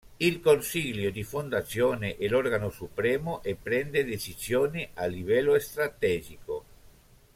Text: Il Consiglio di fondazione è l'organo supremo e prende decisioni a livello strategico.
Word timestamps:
Il 0.19 0.41
Consiglio 0.41 1.11
di 1.11 1.21
fondazione 1.23 2.17
è 2.17 2.25
l'organo 2.27 2.71
supremo 2.71 3.43
e 3.43 3.53
prende 3.53 4.03
decisioni 4.03 4.89
a 4.95 5.05
livello 5.05 5.59
strategico. 5.59 6.65